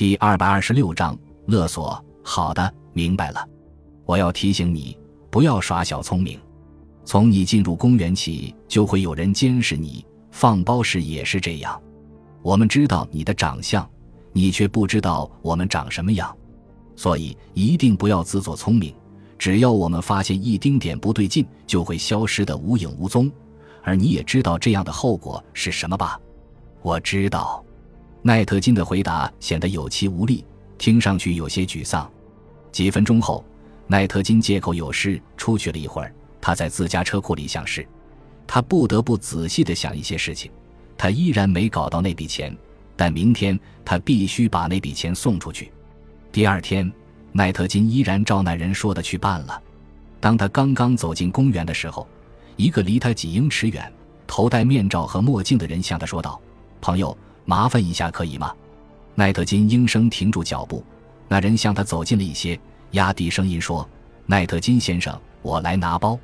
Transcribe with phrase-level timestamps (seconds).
[0.00, 1.14] 第二百二十六章
[1.44, 2.02] 勒索。
[2.24, 3.46] 好的，明白了。
[4.06, 4.98] 我要提醒你，
[5.30, 6.40] 不要耍小聪明。
[7.04, 10.02] 从你进入公园起，就会有人监视你。
[10.30, 11.78] 放包时也是这样。
[12.40, 13.86] 我们知道你的长相，
[14.32, 16.34] 你却不知道我们长什么样，
[16.96, 18.94] 所以一定不要自作聪明。
[19.38, 23.30] 只要我们发现一丁点不对劲，就会消失得无影无踪。
[23.82, 26.18] 而你也知道这样的后果是什么吧？
[26.80, 27.62] 我知道。
[28.22, 30.44] 奈特金的回答显得有气无力，
[30.76, 32.10] 听上去有些沮丧。
[32.70, 33.42] 几分钟后，
[33.86, 36.12] 奈特金借口有事出去了一会儿。
[36.38, 37.86] 他在自家车库里想事，
[38.46, 40.50] 他不得不仔细地想一些事情。
[40.98, 42.54] 他依然没搞到那笔钱，
[42.94, 45.72] 但明天他必须把那笔钱送出去。
[46.30, 46.90] 第二天，
[47.32, 49.62] 奈特金依然照那人说的去办了。
[50.18, 52.06] 当他刚刚走进公园的时候，
[52.56, 53.90] 一个离他几英尺远、
[54.26, 56.38] 头戴面罩和墨镜的人向他说道
[56.82, 58.54] ：“朋友，麻烦一下可以吗？”
[59.14, 60.84] 奈特金应声停住脚步。
[61.28, 62.58] 那人向他走近了一些，
[62.92, 63.88] 压低声音说
[64.26, 66.18] ：“奈特金先生，我来拿包。”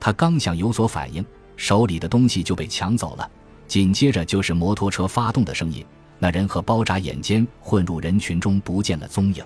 [0.00, 1.24] 他刚想有所反应，
[1.56, 3.30] 手里的东西就被抢走了。
[3.66, 5.84] 紧接着就是摩托车发动的声音，
[6.18, 9.44] 那人和包扎眼间混入人群中，不见了踪影。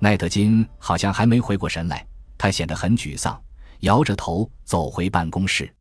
[0.00, 2.04] 奈特金好像还没回过神来，
[2.36, 3.40] 他显得很沮丧，
[3.80, 5.72] 摇着头走回办公室。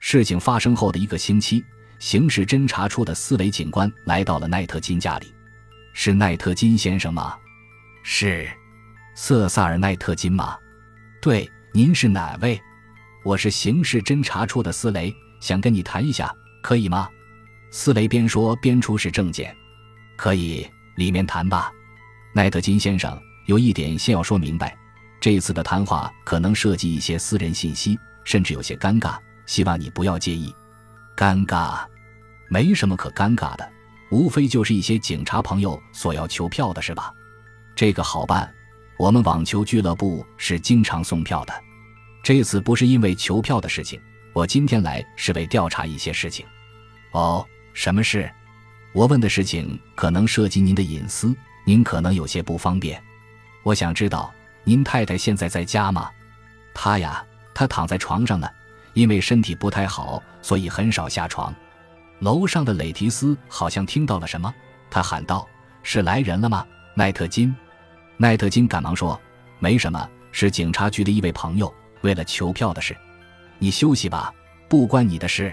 [0.00, 1.62] 事情发生后的一个星期，
[2.02, 5.32] 刑事侦查处的斯雷警官来到了奈特金家里。
[5.92, 7.36] 是奈特金先生吗？
[8.02, 8.50] 是，
[9.14, 10.58] 瑟萨尔奈特金吗？
[11.20, 12.60] 对，您是哪位？
[13.24, 17.08] 我是刑事侦查处的斯雷，想跟你谈一下，可以吗？
[17.70, 19.56] 斯雷边说边出示证件。
[20.16, 21.70] 可以，里面谈吧。
[22.34, 23.16] 奈特金先生，
[23.46, 24.76] 有一点先要说明白，
[25.20, 29.16] 这次的谈话可能涉及一些私人信息，甚至有些尴尬，
[29.46, 30.52] 希望你不要介意。
[31.16, 31.86] 尴尬？
[32.52, 33.66] 没什么可尴尬的，
[34.10, 37.10] 无非就是一些警察朋友索要求票的是吧？
[37.74, 38.52] 这个好办，
[38.98, 41.54] 我们网球俱乐部是经常送票的。
[42.22, 43.98] 这次不是因为求票的事情，
[44.34, 46.44] 我今天来是为调查一些事情。
[47.12, 48.30] 哦，什么事？
[48.92, 51.34] 我问的事情可能涉及您的隐私，
[51.64, 53.02] 您可能有些不方便。
[53.62, 54.30] 我想知道
[54.62, 56.10] 您太太现在在家吗？
[56.74, 58.46] 她呀，她躺在床上呢，
[58.92, 61.50] 因为身体不太好，所以很少下床。
[62.22, 64.54] 楼上的雷提斯好像听到了什么，
[64.88, 65.44] 他喊道
[65.82, 67.52] ：“是来人了吗？”奈特金，
[68.16, 69.20] 奈特金赶忙说
[69.58, 71.72] ：“没什么，是警察局的一位朋友。”
[72.02, 72.96] 为了求票的事，
[73.58, 74.32] 你休息吧，
[74.68, 75.52] 不关你的事。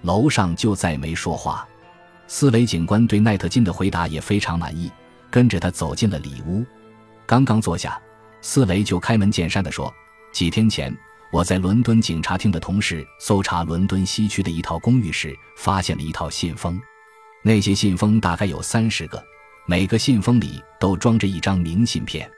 [0.00, 1.68] 楼上就再没说话。
[2.26, 4.90] 斯雷警官对奈特金的回答也非常满意，
[5.30, 6.64] 跟着他走进了里屋。
[7.26, 8.00] 刚刚坐下，
[8.40, 9.92] 斯雷就开门见山地说
[10.32, 10.94] ：“几天前，
[11.30, 16.80] 我在伦敦警察厅的同事搜查伦敦西区的一套公寓时，发现了一套信封。
[17.42, 19.22] 那些信封大概有三十个，
[19.66, 22.30] 每个信封里都装着一张明信片，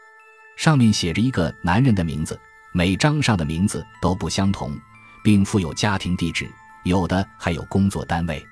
[0.57, 2.39] 上面写着一个男人的名字。”
[2.73, 4.79] 每张上的名字都不相同，
[5.25, 6.49] 并附有家庭地址，
[6.85, 8.47] 有的还有工作单位。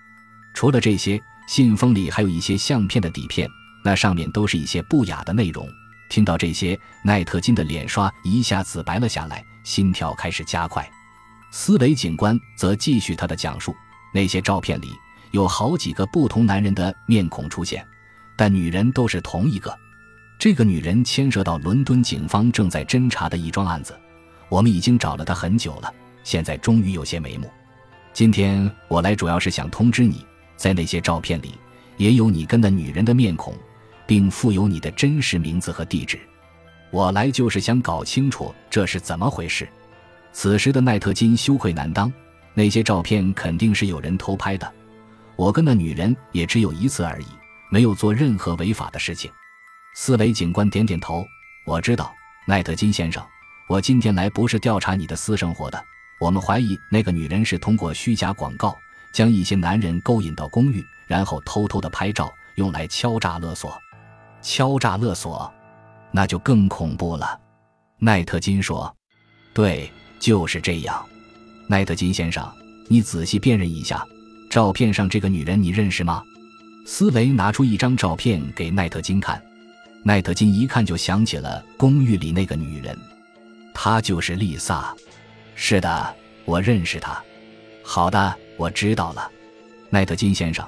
[0.54, 3.48] 除了这些，信封里还有一些相片的底片，
[3.84, 5.68] 那上面都是一些不雅的内容。
[6.10, 10.90] 听到这些，奈特金的脸刷一下子白了下来，心跳开始加快。
[11.50, 13.76] 斯雷警官则继续他的讲述：
[14.14, 14.90] 那些照片里
[15.30, 17.86] 有好几个不同男人的面孔出现，
[18.34, 19.78] 但女人都是同一个。
[20.38, 23.94] 这个女人牵涉到伦敦警方正在侦查的一桩案子。
[24.48, 25.92] 我们已经找了她很久了，
[26.24, 27.50] 现在终于有些眉目。
[28.14, 30.24] 今天我来主要是想通知你，
[30.56, 31.54] 在那些照片里
[31.98, 33.54] 也有你跟那女人的面孔，
[34.06, 36.18] 并附有你的真实名字和地址。
[36.90, 39.68] 我来就是想搞清楚这是怎么回事。
[40.32, 42.12] 此时的奈特金羞愧难当，
[42.54, 44.72] 那些照片肯定是有人偷拍的。
[45.36, 47.26] 我跟那女人也只有一次而已，
[47.70, 49.30] 没有做任何违法的事情。
[49.94, 51.26] 斯雷警官点点头，
[51.64, 52.12] 我知道，
[52.46, 53.24] 奈特金先生。
[53.68, 55.84] 我今天来不是调查你的私生活的。
[56.20, 58.76] 我们怀疑那个女人是通过虚假广告
[59.12, 63.80] 将一些男人勾引到公寓，然后偷偷的拍照，用来敲诈勒索。
[64.40, 65.52] 敲诈勒索，
[66.10, 67.38] 那就更恐怖了。
[67.98, 68.94] 奈特金说
[69.52, 71.04] ：“对，就是这样。”
[71.68, 72.50] 奈特金先生，
[72.88, 74.06] 你仔细辨认一下，
[74.50, 76.22] 照片上这个女人你认识吗？
[76.86, 79.42] 斯雷拿出一张照片给奈特金看，
[80.02, 82.96] 奈特金一看就想起了公寓里那个女人。
[83.74, 84.94] 她就是丽萨，
[85.54, 86.16] 是的，
[86.46, 87.22] 我认识她。
[87.82, 89.30] 好的，我知道了，
[89.90, 90.66] 奈特金先生，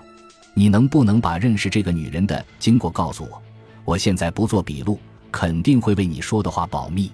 [0.53, 3.43] 你能不能把认识这个女人的经过告诉我？
[3.87, 5.01] 我现在不做笔录，
[5.31, 7.11] 肯定会为你说的话保密。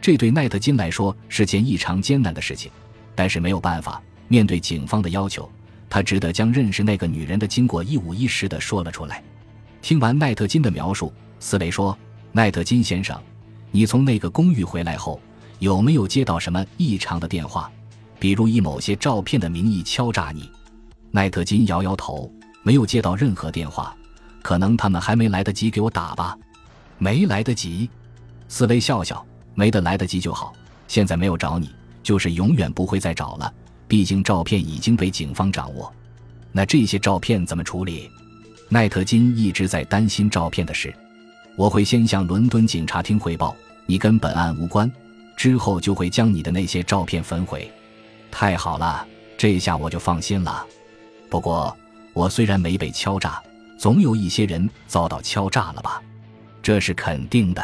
[0.00, 2.70] 这对奈特金来说是件异常艰难的事情，
[3.14, 5.50] 但是没有办法，面对警方的要求，
[5.88, 9.22] 他只得将认识那个女人的经过一五一十的说了出来。
[9.80, 11.96] 听完奈特金的描述，斯雷说
[12.32, 13.18] ：“奈特金先生，
[13.70, 15.20] 你从那个公寓回来后，
[15.58, 17.70] 有没有接到什么异常的电话？
[18.18, 20.50] 比如以某些照片的名义敲诈你？”
[21.10, 22.30] 奈特金摇摇头，
[22.62, 23.94] 没有接到任何电话。
[24.42, 26.36] 可能他们还没来得及给我打吧？
[26.98, 27.88] 没来得及。
[28.48, 29.24] 斯雷笑笑，
[29.54, 30.52] 没得来得及就好。
[30.86, 31.70] 现在没有找你，
[32.02, 33.52] 就是永远不会再找了。
[33.88, 35.92] 毕竟照片已经被警方掌握。
[36.52, 38.10] 那这些照片怎么处理？
[38.68, 40.94] 奈特金一直在担心照片的事。
[41.56, 43.54] 我会先向伦敦警察厅汇报，
[43.86, 44.90] 你跟本案无关。
[45.36, 47.70] 之后就会将你的那些照片焚毁。
[48.30, 49.06] 太好了，
[49.36, 50.64] 这下我就放心了。
[51.28, 51.76] 不过，
[52.12, 53.42] 我虽然没被敲诈。
[53.76, 56.00] 总有一些人遭到敲诈了吧？
[56.64, 57.62] 这是肯定的。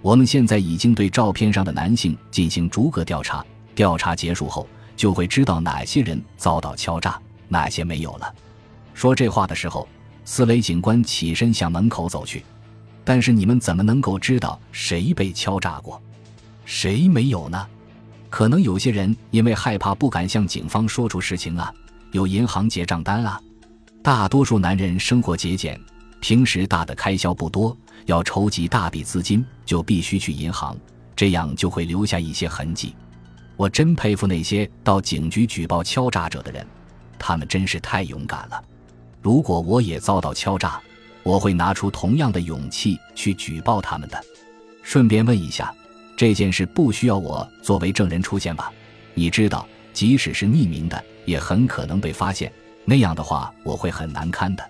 [0.00, 3.44] 我们现在已经对照片上的男性进行逐个调查，
[3.74, 8.34] 调查结束后就会知道哪些人遭到敲诈，哪些没有了。
[8.94, 9.86] 说这话的时候，
[10.24, 12.42] 斯雷警官起身向门口走去。
[13.04, 16.00] 但是你们怎么能够知道谁被敲诈过，
[16.64, 17.66] 谁没有呢？
[18.30, 21.70] 可能有些人因为害怕不敢向警方说出实情啊，
[22.12, 23.38] 有银行结账单啊。
[24.02, 25.78] 大多数男人生活节俭，
[26.22, 27.76] 平时大的开销不多，
[28.06, 30.78] 要筹集大笔资金就必须去银行，
[31.16, 32.94] 这样就会留下一些痕迹。
[33.56, 36.64] 我真佩服那些到警局举报敲诈者的人，
[37.18, 38.64] 他们真是太勇敢了。
[39.20, 40.80] 如果我也遭到敲诈，
[41.24, 44.24] 我会拿出同样的勇气去举报他们的。
[44.84, 45.74] 顺便问一下，
[46.16, 48.72] 这件事不需要我作为证人出现吧？
[49.14, 52.50] 你知道，即使是匿名的，也很可能被发现。
[52.84, 54.64] 那样的话，我会很难堪的。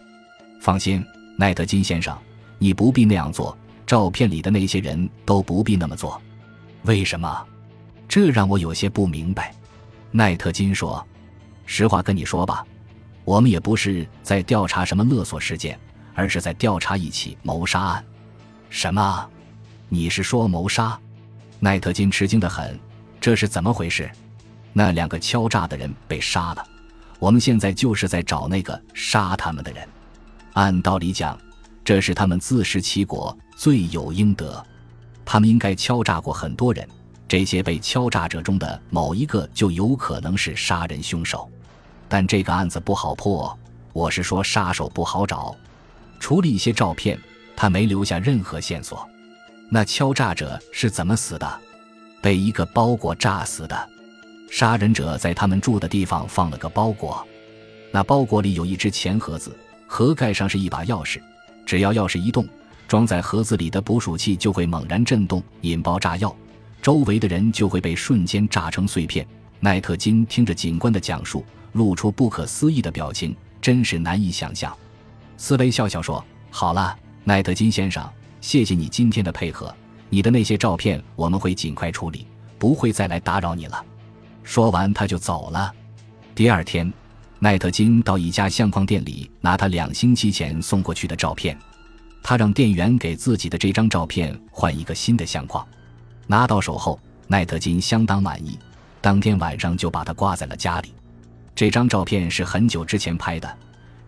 [0.61, 1.05] 放心，
[1.37, 2.17] 奈特金先生，
[2.59, 3.57] 你不必那样做。
[3.85, 6.21] 照片里的那些人都不必那么做。
[6.85, 7.47] 为什么？
[8.09, 9.55] 这让我有些不明白。
[10.11, 11.05] 奈特金说
[11.67, 12.65] ：“实话跟你说吧，
[13.25, 15.79] 我们也不是在调查什么勒索事件，
[16.15, 18.05] 而是在调查一起谋杀案。”
[18.71, 19.29] 什么？
[19.89, 20.99] 你是说谋杀？
[21.61, 22.79] 奈特金吃惊的很。
[23.21, 24.11] 这是怎么回事？
[24.73, 26.65] 那两个敲诈的人被杀了。
[27.19, 29.87] 我们现在就是在找那个杀他们的人。
[30.55, 31.39] 按道理讲，
[31.85, 34.65] 这是他们自食其果，罪有应得。
[35.25, 36.87] 他们应该敲诈过很多人，
[37.27, 41.49] 这些被敲诈者中的某一个就有可能是杀人凶手。
[42.09, 43.59] 但这个案子不好破，
[43.93, 45.57] 我是说杀手不好找。
[46.21, 47.19] 除了一些照片，
[47.57, 49.09] 他没留下任何线索。
[49.71, 51.61] 那敲诈者是怎么死的？
[52.21, 53.89] 被一个包裹炸死的。
[54.51, 57.27] 杀人者在他们住的地方放了个包裹，
[57.91, 59.57] 那包裹里有一只钱盒子，
[59.93, 61.21] 盒盖上是一把钥匙。
[61.67, 62.49] 只要钥匙一动，
[62.89, 66.35] 装在盒子里的捕鼠器就会猛然震动，引爆炸药，
[66.81, 69.27] 周围的人就会被瞬间炸成碎片。
[69.61, 74.75] 奈特金听着警官的讲述，露出不可思议的表情，真是难以想象。
[75.37, 78.03] 斯雷笑笑说：“好了，奈特金先生，
[78.41, 79.75] 谢谢你今天的配合。
[80.09, 82.27] 你的那些照片我们会尽快处理，
[82.59, 83.85] 不会再来打扰你了。”
[84.43, 85.71] 说完，他就走了。
[86.35, 86.91] 第二天，
[87.43, 91.59] 奈特金到一家相框店里拿他两星期前送过去的照片。
[92.23, 95.67] 他让店员给自己的这张照片换一个新的相框。
[96.29, 98.57] 拿到手后，奈特金相当满意，
[99.01, 100.95] 当天晚上就把它挂在了家里。
[101.53, 103.59] 这张照片是很久之前拍的，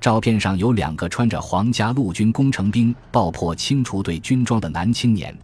[0.01, 5.37] 照片上有两个穿着皇家陆军工程兵爆破清除队军装的男青年，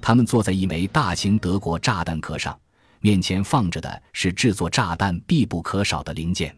[0.00, 2.58] 他们坐在一枚大型德国炸弹壳上。
[2.98, 6.52] 面前放着的是制作炸弹必不可少的零件。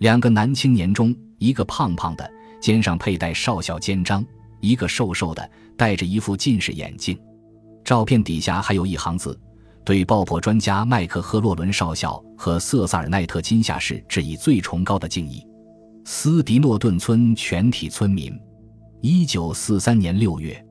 [0.00, 2.28] 两个男青年中，一个胖胖的，
[2.58, 4.22] 肩上佩戴少校肩章；
[4.60, 7.18] 一个瘦瘦的，戴着一副近视眼镜。
[7.84, 9.38] 照片底下还有一行字
[9.84, 15.46] ：“对爆破专家麦克赫洛伦少校和瑟萨尔奈特金下士致以最崇高的敬意。”
[16.06, 18.32] 斯迪诺顿村全体村民。
[19.02, 20.64] 一九四三年六月，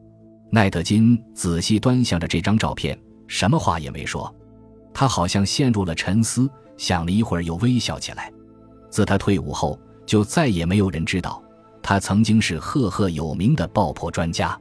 [0.51, 4.33] 奈特金仔细端详着这张照片，什么话也没说。
[4.91, 8.33] 他好像陷入了沉思，想了一会儿，又微笑起来。
[8.89, 11.41] 自他退伍后，就再也没有人知道
[11.81, 14.59] 他曾经是赫赫有名的爆破专家。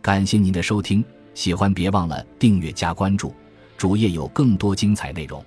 [0.00, 1.04] 感谢您的收听，
[1.34, 3.34] 喜欢别忘了订阅加关注，
[3.76, 5.44] 主页有更多精彩内容。